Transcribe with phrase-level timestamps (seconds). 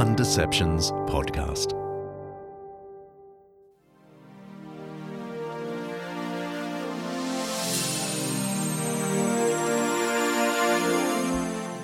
[0.00, 1.76] Undeceptions podcast.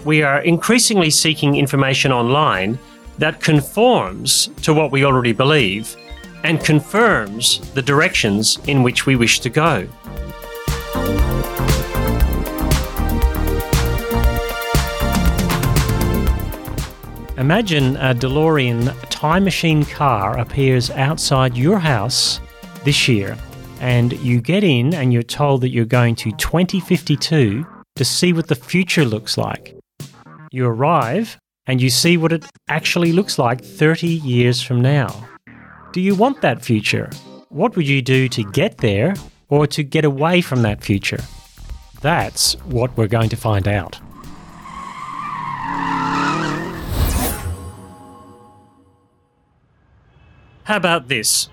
[0.06, 2.78] We are increasingly seeking information online
[3.18, 5.94] that conforms to what we already believe
[6.42, 9.86] and confirms the directions in which we wish to go.
[17.38, 22.40] Imagine a DeLorean time machine car appears outside your house
[22.84, 23.36] this year,
[23.78, 28.46] and you get in and you're told that you're going to 2052 to see what
[28.48, 29.76] the future looks like.
[30.50, 31.36] You arrive
[31.66, 35.28] and you see what it actually looks like 30 years from now.
[35.92, 37.10] Do you want that future?
[37.50, 39.14] What would you do to get there
[39.50, 41.20] or to get away from that future?
[42.00, 44.00] That's what we're going to find out.
[50.66, 51.48] How about this?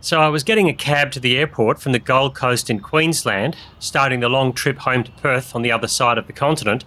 [0.00, 3.56] So, I was getting a cab to the airport from the Gold Coast in Queensland,
[3.80, 6.84] starting the long trip home to Perth on the other side of the continent.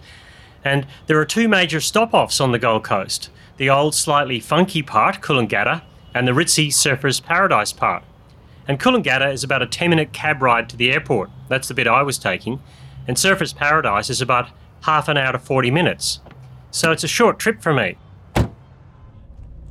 [0.64, 4.82] And there are two major stop offs on the Gold Coast the old, slightly funky
[4.82, 5.82] part, Coolangatta,
[6.14, 8.04] and the ritzy Surfers Paradise part.
[8.66, 11.28] And Coolangatta is about a 10 minute cab ride to the airport.
[11.48, 12.62] That's the bit I was taking.
[13.06, 14.48] And Surfers Paradise is about
[14.84, 16.20] half an hour to 40 minutes.
[16.70, 17.98] So it's a short trip for me.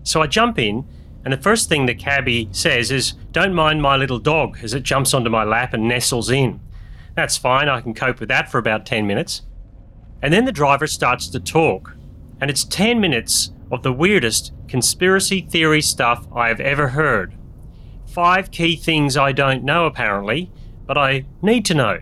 [0.04, 0.86] So I jump in,
[1.28, 4.84] and the first thing the cabbie says is, Don't mind my little dog as it
[4.84, 6.62] jumps onto my lap and nestles in.
[7.16, 9.42] That's fine, I can cope with that for about 10 minutes.
[10.22, 11.98] And then the driver starts to talk,
[12.40, 17.36] and it's 10 minutes of the weirdest conspiracy theory stuff I have ever heard.
[18.06, 20.50] Five key things I don't know, apparently,
[20.86, 22.00] but I need to know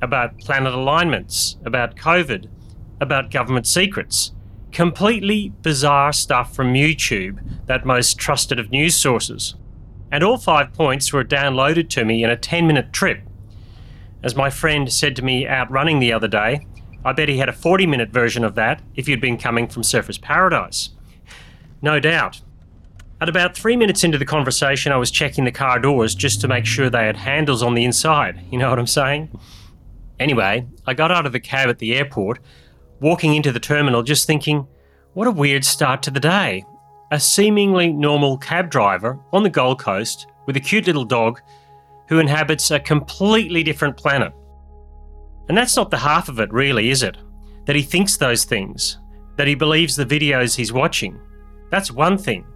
[0.00, 2.48] about planet alignments, about COVID,
[3.02, 4.32] about government secrets.
[4.72, 9.54] Completely bizarre stuff from YouTube, that most trusted of news sources.
[10.10, 13.20] And all five points were downloaded to me in a 10 minute trip.
[14.22, 16.66] As my friend said to me out running the other day,
[17.04, 19.82] I bet he had a 40 minute version of that if you'd been coming from
[19.82, 20.90] Surfers Paradise.
[21.82, 22.40] No doubt.
[23.20, 26.48] At about three minutes into the conversation, I was checking the car doors just to
[26.48, 28.40] make sure they had handles on the inside.
[28.50, 29.38] You know what I'm saying?
[30.18, 32.40] Anyway, I got out of the cab at the airport,
[33.02, 34.66] walking into the terminal just thinking,
[35.14, 36.64] what a weird start to the day.
[37.10, 41.40] A seemingly normal cab driver on the Gold Coast with a cute little dog
[42.08, 44.32] who inhabits a completely different planet.
[45.48, 47.18] And that's not the half of it, really, is it?
[47.66, 48.98] That he thinks those things,
[49.36, 51.20] that he believes the videos he's watching.
[51.70, 52.46] That's one thing.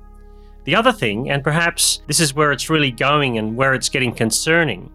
[0.65, 4.13] The other thing, and perhaps this is where it's really going and where it's getting
[4.13, 4.91] concerning,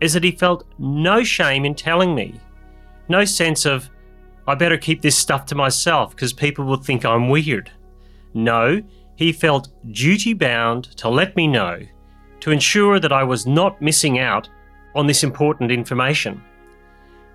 [0.00, 2.38] is that he felt no shame in telling me.
[3.08, 3.90] No sense of,
[4.46, 7.70] I better keep this stuff to myself because people will think I'm weird.
[8.34, 8.82] No,
[9.16, 11.80] he felt duty bound to let me know,
[12.40, 14.48] to ensure that I was not missing out
[14.94, 16.42] on this important information.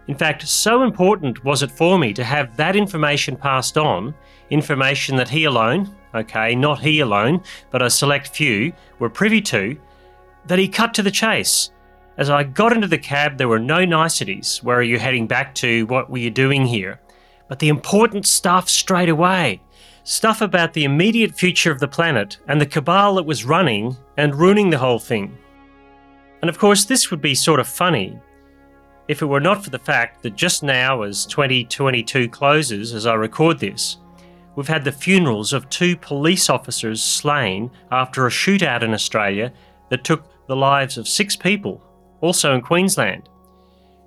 [0.08, 4.14] In fact, so important was it for me to have that information passed on,
[4.50, 9.78] information that he alone, okay, not he alone, but a select few, were privy to,
[10.46, 11.72] that he cut to the chase.
[12.18, 14.64] As I got into the cab, there were no niceties.
[14.64, 15.86] Where are you heading back to?
[15.88, 17.02] What were you doing here?
[17.50, 19.62] But the important stuff straight away.
[20.06, 24.34] Stuff about the immediate future of the planet and the cabal that was running and
[24.34, 25.38] ruining the whole thing.
[26.42, 28.18] And of course, this would be sort of funny
[29.08, 33.14] if it were not for the fact that just now, as 2022 closes as I
[33.16, 33.98] record this,
[34.56, 39.52] we've had the funerals of two police officers slain after a shootout in Australia
[39.90, 41.82] that took the lives of six people,
[42.22, 43.30] also in Queensland.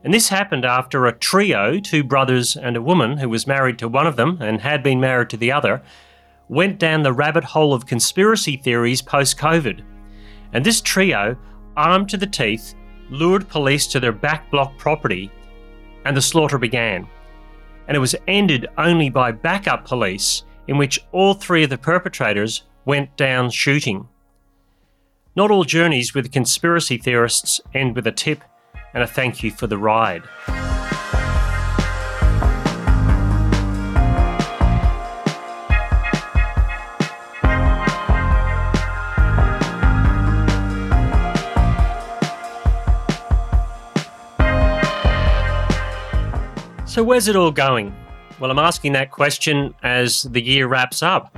[0.04, 3.88] And this happened after a trio, two brothers and a woman who was married to
[3.88, 5.82] one of them and had been married to the other,
[6.48, 9.82] went down the rabbit hole of conspiracy theories post COVID.
[10.52, 11.36] And this trio,
[11.76, 12.74] armed to the teeth,
[13.10, 15.30] lured police to their back block property,
[16.04, 17.06] and the slaughter began.
[17.86, 22.62] And it was ended only by backup police, in which all three of the perpetrators
[22.84, 24.08] went down shooting.
[25.36, 28.42] Not all journeys with conspiracy theorists end with a tip
[28.94, 30.22] and a thank you for the ride.
[46.86, 47.94] So, where's it all going?
[48.40, 51.36] Well, I'm asking that question as the year wraps up.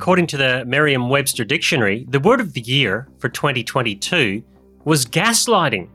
[0.00, 4.44] According to the Merriam Webster Dictionary, the word of the year for 2022
[4.84, 5.88] was gaslighting.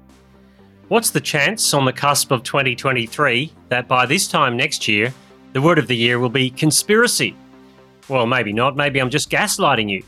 [0.89, 5.13] What's the chance on the cusp of 2023 that by this time next year,
[5.53, 7.33] The word of the year will be conspiracy.
[8.09, 10.03] Well, maybe not, maybe I'm just gaslighting you.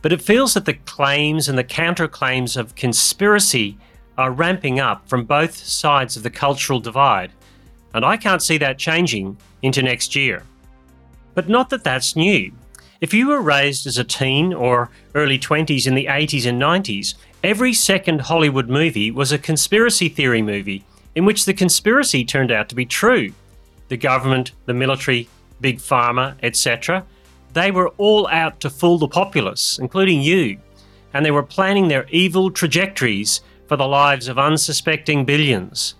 [0.00, 3.76] But it feels that the claims and the counterclaims of conspiracy
[4.16, 7.32] are ramping up from both sides of the cultural divide,
[7.94, 10.44] and I can't see that changing into next year.
[11.34, 12.52] But not that that's new.
[13.00, 17.14] If you were raised as a teen or early 20s in the 80s and 90s,
[17.42, 22.68] every second Hollywood movie was a conspiracy theory movie in which the conspiracy turned out
[22.68, 23.32] to be true.
[23.88, 25.30] The government, the military,
[25.62, 27.06] big pharma, etc.,
[27.54, 30.58] they were all out to fool the populace, including you,
[31.14, 35.94] and they were planning their evil trajectories for the lives of unsuspecting billions.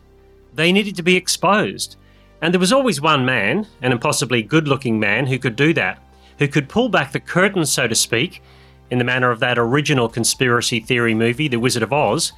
[0.52, 1.96] They needed to be exposed,
[2.42, 6.02] and there was always one man, an impossibly good looking man, who could do that
[6.40, 8.42] who could pull back the curtain, so to speak,
[8.90, 12.32] in the manner of that original conspiracy theory movie, The Wizard of Oz,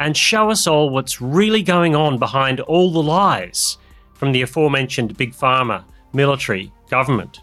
[0.00, 3.76] and show us all what's really going on behind all the lies
[4.14, 5.84] from the aforementioned big pharma,
[6.14, 7.40] military, government.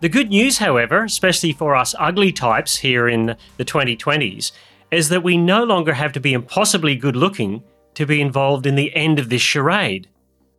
[0.00, 4.52] The good news, however, especially for us ugly types here in the 2020s,
[4.90, 7.62] is that we no longer have to be impossibly good looking
[7.94, 10.08] to be involved in the end of this charade.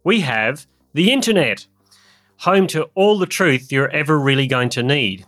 [0.03, 1.67] We have the internet
[2.37, 5.25] home to all the truth you're ever really going to need,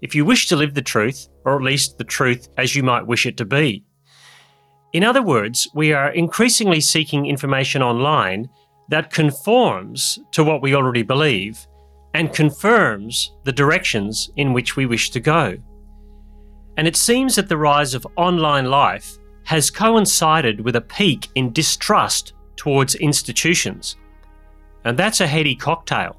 [0.00, 3.06] if you wish to live the truth, or at least the truth as you might
[3.06, 3.84] wish it to be.
[4.92, 8.48] In other words, we are increasingly seeking information online
[8.88, 11.66] that conforms to what we already believe
[12.14, 15.56] and confirms the directions in which we wish to go.
[16.76, 21.52] And it seems that the rise of online life has coincided with a peak in
[21.52, 23.96] distrust towards institutions.
[24.84, 26.16] And that's a heady cocktail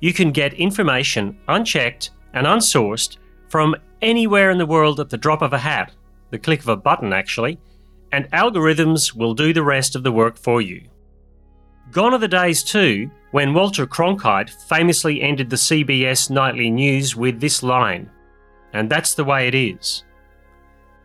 [0.00, 3.16] you can get information unchecked and unsourced
[3.48, 5.92] from anywhere in the world at the drop of a hat,
[6.30, 7.58] the click of a button actually,
[8.12, 10.82] and algorithms will do the rest of the work for you.
[11.90, 17.40] Gone are the days too when Walter Cronkite famously ended the CBS nightly news with
[17.40, 18.10] this line,
[18.72, 20.04] and that's the way it is.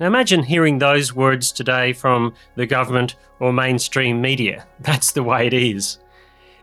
[0.02, 4.66] Now imagine hearing those words today from the government or mainstream media.
[4.80, 6.00] That's the way it is.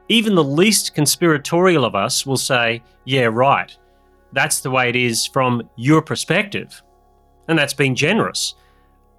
[0.09, 3.77] Even the least conspiratorial of us will say, yeah, right.
[4.33, 6.83] That's the way it is from your perspective.
[7.49, 8.55] And that's being generous.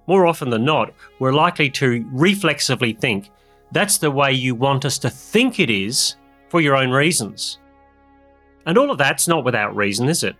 [0.06, 3.30] More often than not, we're likely to reflexively think
[3.72, 6.16] that's the way you want us to think it is
[6.48, 7.58] for your own reasons.
[8.66, 10.34] And all of that's not without reason, is it?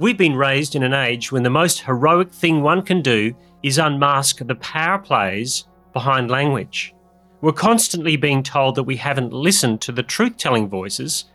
[0.00, 3.78] We've been raised in an age when the most heroic thing one can do is
[3.78, 6.95] unmask the power plays behind language.
[7.40, 11.26] We're constantly being told that we haven't listened to the truth telling voices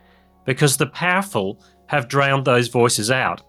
[0.46, 3.44] because the powerful have drowned those voices out.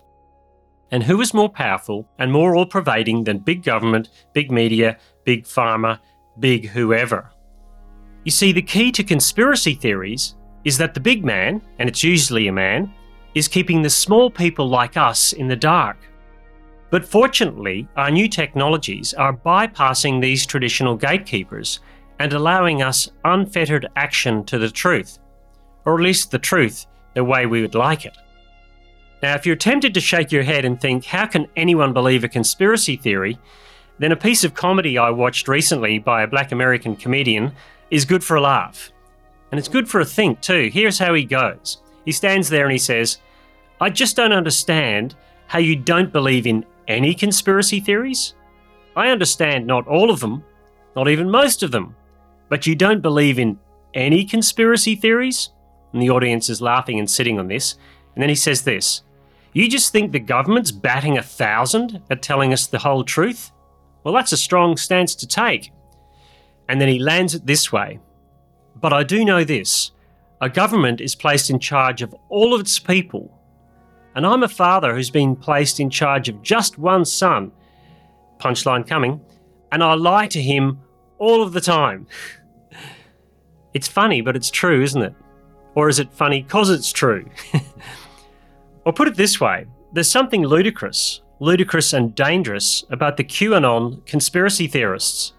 [0.91, 5.45] And who is more powerful and more all pervading than big government, big media, big
[5.45, 6.01] pharma,
[6.39, 7.31] big whoever?
[8.25, 10.35] You see, the key to conspiracy theories
[10.65, 12.93] is that the big man, and it's usually a man,
[13.35, 15.97] is keeping the small people like us in the dark.
[16.91, 21.81] But fortunately, our new technologies are bypassing these traditional gatekeepers
[22.23, 25.19] and allowing us unfettered action to the truth,
[25.85, 28.17] or at least the truth the way we would like it.
[29.25, 32.29] Now, if you're tempted to shake your head and think, how can anyone believe a
[32.29, 33.41] conspiracy theory?
[33.99, 37.51] Then a piece of comedy I watched recently by a black American comedian
[37.91, 38.93] is good for a laugh.
[39.51, 40.71] And it's good for a think too.
[40.73, 43.19] Here's how he goes he stands there and he says,
[43.81, 45.17] I just don't understand
[45.49, 48.35] how you don't believe in any conspiracy theories.
[48.95, 50.45] I understand not all of them,
[50.95, 51.97] not even most of them.
[52.53, 53.59] But you don't believe in
[53.95, 55.49] any conspiracy theories?
[55.95, 57.77] And the audience is laughing and sitting on this.
[58.15, 59.05] And then he says this
[59.55, 63.51] You just think the government's batting a thousand at telling us the whole truth?
[64.05, 65.73] Well, that's a strong stance to take.
[66.69, 68.01] And then he lands it this way
[68.77, 69.93] But I do know this
[70.43, 73.33] a government is placed in charge of all of its people.
[74.15, 77.51] And I'm a father who's been placed in charge of just one son.
[78.37, 79.23] Punchline coming.
[79.71, 80.81] And I lie to him
[81.17, 82.07] all of the time.
[83.75, 85.15] It's funny, but it's true, isn't it?
[85.75, 87.25] Or is it funny because it's true?
[88.85, 94.67] or put it this way there's something ludicrous, ludicrous and dangerous about the QAnon conspiracy
[94.67, 95.35] theorists.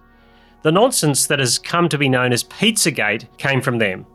[0.62, 4.06] The nonsense that has come to be known as Pizzagate came from them.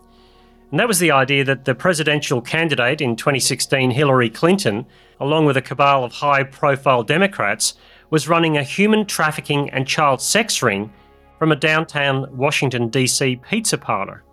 [0.70, 4.86] And that was the idea that the presidential candidate in 2016, Hillary Clinton,
[5.18, 7.74] along with a cabal of high profile Democrats,
[8.10, 10.92] was running a human trafficking and child sex ring
[11.38, 13.36] from a downtown Washington, D.C.
[13.48, 14.24] pizza parlour.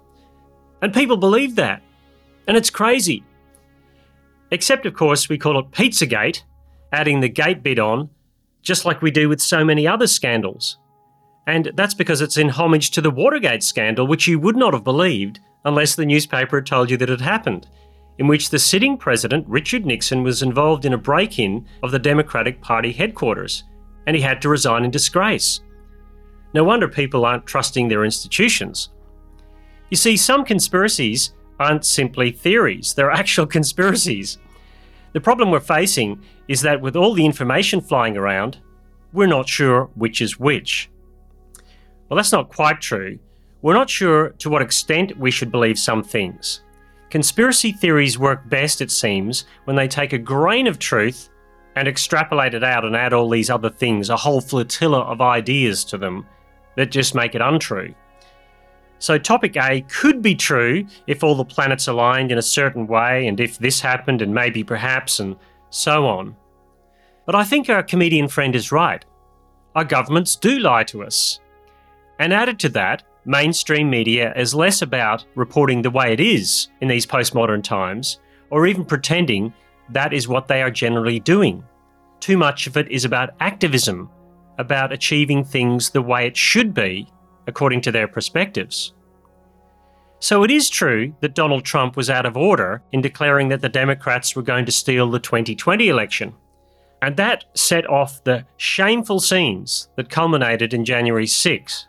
[0.81, 1.81] And people believe that.
[2.47, 3.23] And it's crazy.
[4.51, 6.43] Except, of course, we call it Pizzagate,
[6.91, 8.09] adding the gate bit on,
[8.61, 10.77] just like we do with so many other scandals.
[11.47, 14.83] And that's because it's in homage to the Watergate scandal, which you would not have
[14.83, 17.67] believed unless the newspaper had told you that it happened,
[18.17, 21.99] in which the sitting president, Richard Nixon, was involved in a break in of the
[21.99, 23.63] Democratic Party headquarters,
[24.07, 25.61] and he had to resign in disgrace.
[26.55, 28.87] No wonder people aren't trusting their institutions.
[29.89, 34.37] You see, some conspiracies aren't simply theories, they're actual conspiracies.
[35.11, 38.59] The problem we're facing is that with all the information flying around,
[39.11, 40.89] we're not sure which is which.
[42.07, 43.19] Well, that's not quite true.
[43.61, 46.63] We're not sure to what extent we should believe some things.
[47.09, 51.29] Conspiracy theories work best, it seems, when they take a grain of truth
[51.75, 55.83] and extrapolate it out and add all these other things, a whole flotilla of ideas
[55.85, 56.25] to them
[56.75, 57.93] that just make it untrue.
[58.99, 63.27] So, topic A could be true if all the planets aligned in a certain way,
[63.27, 65.35] and if this happened, and maybe perhaps, and
[65.69, 66.35] so on.
[67.25, 69.03] But I think our comedian friend is right.
[69.75, 71.39] Our governments do lie to us.
[72.19, 76.87] And added to that, mainstream media is less about reporting the way it is in
[76.87, 79.53] these postmodern times, or even pretending
[79.89, 81.63] that is what they are generally doing.
[82.19, 84.09] Too much of it is about activism,
[84.57, 87.07] about achieving things the way it should be,
[87.47, 88.93] according to their perspectives.
[90.19, 93.69] So it is true that Donald Trump was out of order in declaring that the
[93.69, 96.33] Democrats were going to steal the 2020 election.
[97.01, 101.87] And that set off the shameful scenes that culminated in January 6.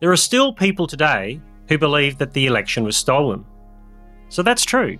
[0.00, 3.44] There are still people today who believe that the election was stolen.
[4.28, 4.98] So that's true.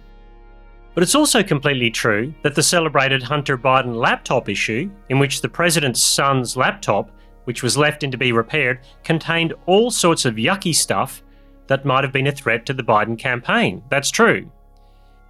[0.95, 5.49] But it's also completely true that the celebrated Hunter Biden laptop issue, in which the
[5.49, 7.11] president's son's laptop,
[7.45, 11.23] which was left in to be repaired, contained all sorts of yucky stuff
[11.67, 13.83] that might have been a threat to the Biden campaign.
[13.89, 14.51] That's true.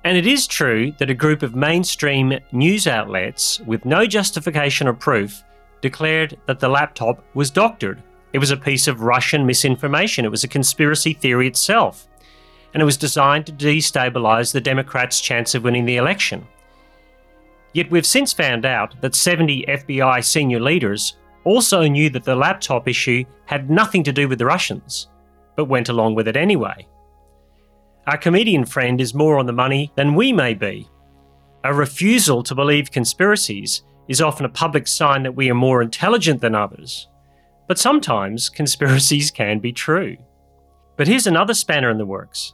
[0.05, 4.95] And it is true that a group of mainstream news outlets, with no justification or
[4.95, 5.45] proof,
[5.81, 8.03] declared that the laptop was doctored
[8.33, 10.25] it was a piece of Russian misinformation.
[10.25, 12.09] It was a conspiracy theory itself.
[12.73, 16.47] And it was designed to destabilise the Democrats' chance of winning the election.
[17.75, 22.89] Yet we've since found out that 70 FBI senior leaders also knew that the laptop
[22.89, 25.09] issue had nothing to do with the Russians,
[25.57, 26.87] but went along with it anyway.
[28.07, 30.89] Our comedian friend is more on the money than we may be.
[31.65, 36.41] A refusal to believe conspiracies is often a public sign that we are more intelligent
[36.41, 37.09] than others
[37.73, 40.17] but sometimes conspiracies can be true.
[40.99, 42.53] But here's another spanner in the works.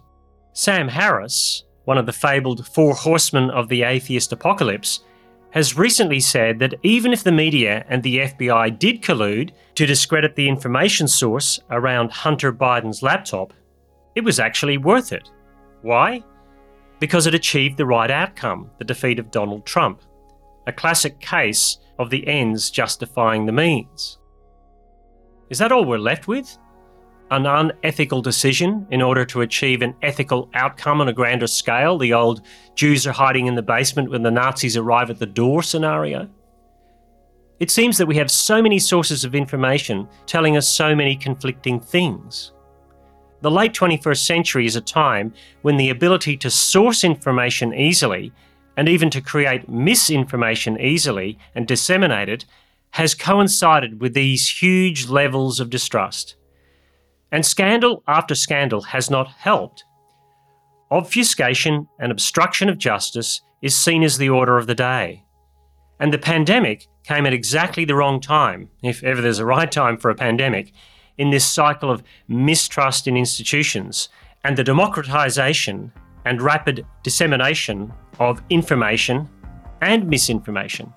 [0.59, 5.05] Sam Harris, one of the fabled four horsemen of the atheist apocalypse,
[5.51, 10.35] has recently said that even if the media and the FBI did collude to discredit
[10.35, 13.53] the information source around Hunter Biden's laptop,
[14.17, 15.31] it was actually worth it.
[15.83, 16.25] Why?
[16.99, 20.03] Because it achieved the right outcome the defeat of Donald Trump.
[20.67, 24.19] A classic case of the ends justifying the means.
[25.51, 26.59] Is that all we're left with?
[27.31, 32.15] An unethical decision in order to achieve an ethical outcome on a grander scale, the
[32.15, 32.41] old
[32.75, 36.29] Jews are hiding in the basement when the Nazis arrive at the door scenario?
[37.61, 41.81] It seems that we have so many sources of information telling us so many conflicting
[41.81, 42.53] things.
[43.43, 48.33] The late 21st century is a time when the ability to source information easily
[48.79, 52.47] and even to create misinformation easily and disseminate it
[52.93, 56.37] has coincided with these huge levels of distrust.
[57.31, 59.85] And scandal after scandal has not helped.
[60.91, 65.25] Obfuscation and obstruction of justice is seen as the order of the day.
[66.01, 69.99] And the pandemic came at exactly the wrong time, if ever there's a right time
[69.99, 70.73] for a pandemic,
[71.19, 74.09] in this cycle of mistrust in institutions
[74.45, 75.93] and the democratization
[76.25, 79.29] and rapid dissemination of information
[79.81, 80.93] and misinformation.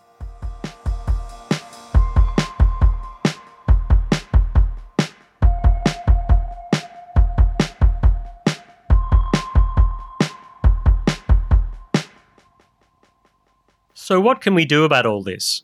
[14.11, 15.63] So, what can we do about all this?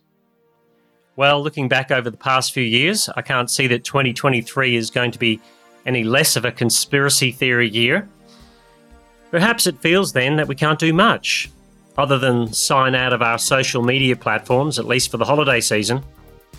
[1.17, 5.11] Well, looking back over the past few years, I can't see that 2023 is going
[5.11, 5.41] to be
[5.85, 8.07] any less of a conspiracy theory year.
[9.31, 11.51] Perhaps it feels then that we can't do much
[11.97, 16.01] other than sign out of our social media platforms, at least for the holiday season.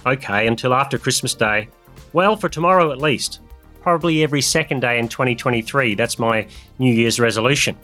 [0.04, 1.70] Okay, until after Christmas Day.
[2.12, 3.40] Well, for tomorrow at least.
[3.80, 5.94] Probably every second day in 2023.
[5.94, 7.78] That's my New Year's resolution.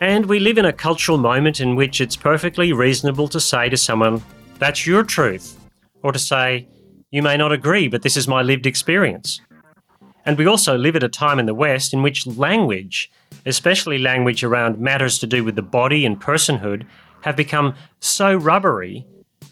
[0.00, 3.76] And we live in a cultural moment in which it's perfectly reasonable to say to
[3.76, 4.22] someone,
[4.60, 5.58] that's your truth,
[6.02, 6.68] or to say,
[7.10, 9.40] you may not agree, but this is my lived experience.
[10.24, 13.10] And we also live at a time in the West in which language,
[13.44, 16.86] especially language around matters to do with the body and personhood,
[17.22, 19.04] have become so rubbery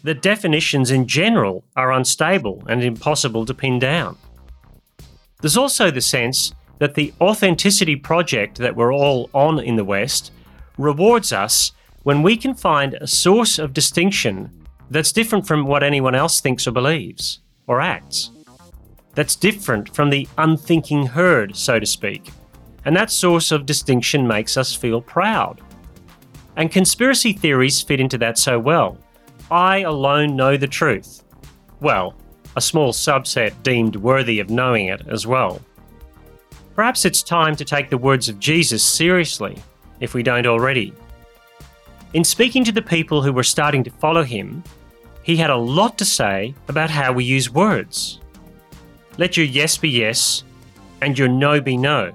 [0.03, 4.15] that definitions in general are unstable and impossible to pin down.
[5.41, 10.31] There's also the sense that the authenticity project that we're all on in the West
[10.77, 11.71] rewards us
[12.03, 14.49] when we can find a source of distinction
[14.89, 18.31] that's different from what anyone else thinks or believes or acts.
[19.13, 22.31] That's different from the unthinking herd, so to speak.
[22.85, 25.59] And that source of distinction makes us feel proud.
[26.55, 28.97] And conspiracy theories fit into that so well.
[29.51, 31.23] I alone know the truth.
[31.81, 32.15] Well,
[32.55, 35.61] a small subset deemed worthy of knowing it as well.
[36.75, 39.61] Perhaps it's time to take the words of Jesus seriously,
[39.99, 40.93] if we don't already.
[42.13, 44.63] In speaking to the people who were starting to follow him,
[45.23, 48.21] he had a lot to say about how we use words.
[49.17, 50.43] Let your yes be yes
[51.01, 52.13] and your no be no.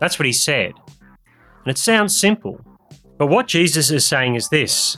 [0.00, 0.72] That's what he said.
[1.64, 2.60] And it sounds simple,
[3.16, 4.96] but what Jesus is saying is this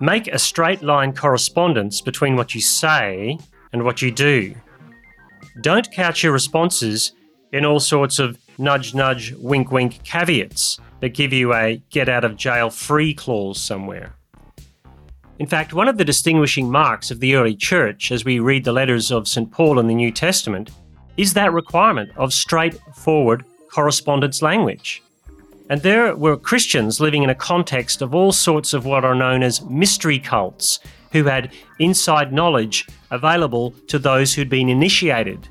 [0.00, 3.38] make a straight line correspondence between what you say
[3.72, 4.54] and what you do.
[5.60, 7.12] Don't couch your responses
[7.52, 12.24] in all sorts of nudge nudge, wink wink caveats that give you a get out
[12.24, 14.14] of jail free clause somewhere.
[15.40, 18.72] In fact, one of the distinguishing marks of the early church as we read the
[18.72, 19.50] letters of St.
[19.50, 20.70] Paul in the New Testament
[21.16, 25.02] is that requirement of straightforward correspondence language.
[25.68, 29.42] And there were Christians living in a context of all sorts of what are known
[29.42, 30.78] as mystery cults,
[31.10, 35.48] who had inside knowledge available to those who'd been initiated.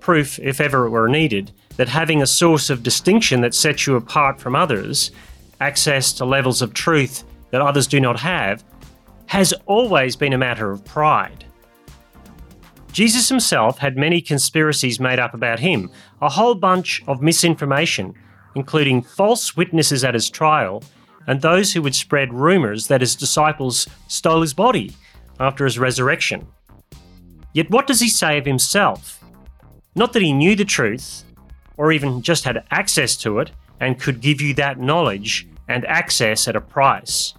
[0.00, 3.96] Proof, if ever it were needed, that having a source of distinction that sets you
[3.96, 5.10] apart from others,
[5.60, 8.64] access to levels of truth that others do not have,
[9.26, 11.44] has always been a matter of pride.
[12.92, 15.90] Jesus himself had many conspiracies made up about him,
[16.22, 18.14] a whole bunch of misinformation,
[18.54, 20.82] including false witnesses at his trial
[21.26, 24.94] and those who would spread rumours that his disciples stole his body
[25.40, 26.46] after his resurrection.
[27.52, 29.22] Yet what does he say of himself?
[29.94, 31.24] Not that he knew the truth,
[31.76, 36.48] or even just had access to it and could give you that knowledge and access
[36.48, 37.34] at a price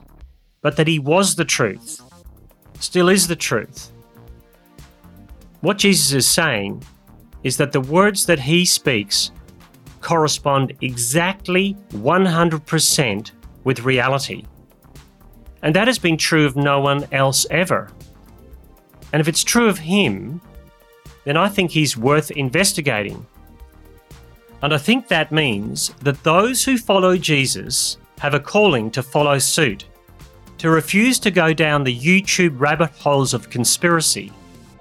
[0.62, 2.02] but that he was the truth,
[2.80, 3.91] still is the truth.
[5.62, 6.84] What Jesus is saying
[7.43, 9.32] is that the words that he speaks
[10.02, 13.32] correspond exactly 100%
[13.63, 14.43] with reality.
[15.63, 17.89] And that has been true of no one else ever.
[19.13, 20.41] And if it's true of him,
[21.23, 23.26] then I think he's worth investigating.
[24.62, 29.38] And I think that means that those who follow Jesus have a calling to follow
[29.38, 29.86] suit
[30.58, 34.32] to refuse to go down the YouTube rabbit holes of conspiracy,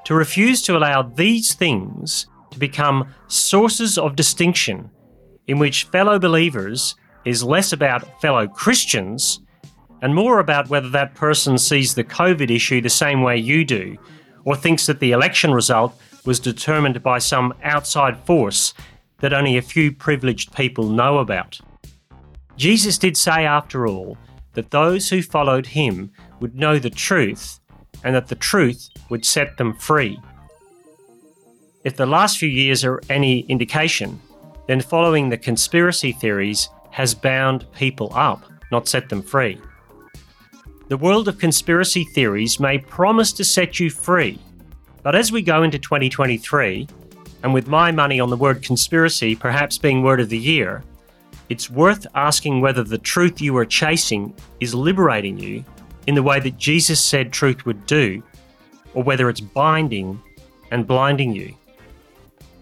[0.05, 4.91] to refuse to allow these things to become sources of distinction
[5.47, 9.41] in which fellow believers is less about fellow Christians
[10.03, 13.97] and more about whether that person sees the COVID issue the same way you do,
[14.45, 18.75] or thinks that the election result was determined by some outside force
[19.21, 21.61] that only a few privileged people know about.
[22.57, 24.17] Jesus did say, after all,
[24.55, 27.61] that those who followed him would know the truth
[28.05, 30.19] and that the truth would set them free.
[31.85, 34.21] If the last few years are any indication,
[34.67, 39.61] then following the conspiracy theories has bound people up, not set them free.
[40.89, 44.41] The world of conspiracy theories may promise to set you free,
[45.03, 46.89] but as we go into 2023,
[47.47, 50.83] and with my money on the word conspiracy perhaps being word of the year,
[51.49, 55.65] it's worth asking whether the truth you are chasing is liberating you
[56.09, 58.21] in the way that Jesus said truth would do,
[58.95, 60.21] or whether it's binding
[60.73, 61.55] and blinding you.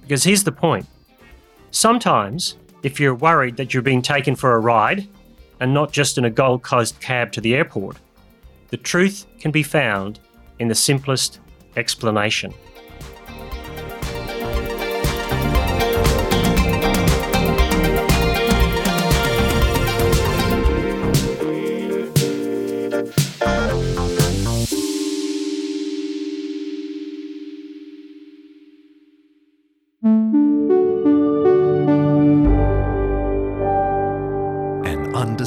[0.02, 0.86] Because here's the point
[1.70, 5.08] sometimes, if you're worried that you're being taken for a ride
[5.60, 7.96] and not just in a Gold Coast cab to the airport,
[8.68, 10.20] the truth can be found
[10.58, 11.40] in the simplest
[11.74, 12.52] explanation.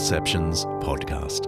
[0.08, 1.46] Undeceptions podcast.